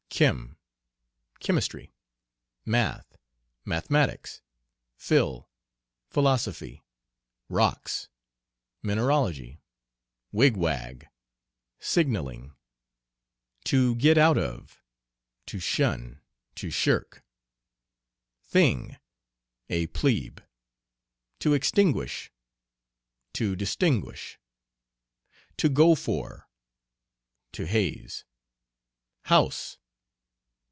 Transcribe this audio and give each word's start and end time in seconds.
"Chem." 0.13 0.55
Chemistry. 1.39 1.91
"Math." 2.63 3.15
Mathematics. 3.65 4.41
"Phil." 4.95 5.49
Philosophy. 6.09 6.83
"Rocks." 7.49 8.07
Mineralogy. 8.83 9.61
"Wigwag." 10.31 11.07
Signalling. 11.79 12.55
"To 13.63 13.95
get 13.95 14.15
out 14.19 14.37
of." 14.37 14.83
To 15.47 15.57
shun, 15.59 16.21
to 16.53 16.69
shirk. 16.69 17.23
"Thing." 18.43 18.97
A 19.69 19.87
"plebe." 19.87 20.39
"To 21.39 21.53
extinguish." 21.55 22.31
To 23.33 23.55
distinguish. 23.55 24.37
"To 25.57 25.67
go 25.67 25.95
for." 25.95 26.47
To 27.53 27.65
haze. 27.65 28.23
"House." 29.23 29.79